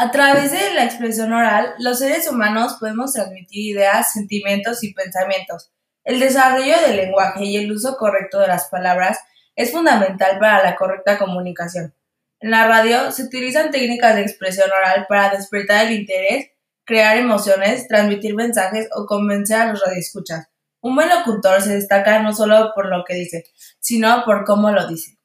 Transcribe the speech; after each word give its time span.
A 0.00 0.12
través 0.12 0.52
de 0.52 0.74
la 0.74 0.84
expresión 0.84 1.32
oral, 1.32 1.74
los 1.80 1.98
seres 1.98 2.30
humanos 2.30 2.76
podemos 2.78 3.14
transmitir 3.14 3.74
ideas, 3.74 4.12
sentimientos 4.12 4.84
y 4.84 4.94
pensamientos. 4.94 5.72
El 6.04 6.20
desarrollo 6.20 6.80
del 6.86 6.98
lenguaje 6.98 7.44
y 7.44 7.56
el 7.56 7.72
uso 7.72 7.96
correcto 7.96 8.38
de 8.38 8.46
las 8.46 8.68
palabras 8.68 9.18
es 9.56 9.72
fundamental 9.72 10.38
para 10.38 10.62
la 10.62 10.76
correcta 10.76 11.18
comunicación. 11.18 11.96
En 12.38 12.52
la 12.52 12.68
radio 12.68 13.10
se 13.10 13.24
utilizan 13.24 13.72
técnicas 13.72 14.14
de 14.14 14.22
expresión 14.22 14.70
oral 14.70 15.06
para 15.08 15.36
despertar 15.36 15.86
el 15.88 15.94
interés, 15.94 16.52
crear 16.84 17.16
emociones, 17.16 17.88
transmitir 17.88 18.36
mensajes 18.36 18.88
o 18.94 19.04
convencer 19.04 19.56
a 19.56 19.72
los 19.72 19.84
radioescuchas. 19.84 20.46
Un 20.80 20.94
buen 20.94 21.08
locutor 21.08 21.60
se 21.60 21.74
destaca 21.74 22.22
no 22.22 22.32
solo 22.32 22.70
por 22.72 22.86
lo 22.86 23.02
que 23.04 23.14
dice, 23.14 23.46
sino 23.80 24.24
por 24.24 24.44
cómo 24.44 24.70
lo 24.70 24.86
dice. 24.86 25.17